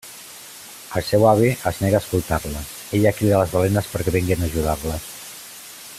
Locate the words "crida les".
3.19-3.55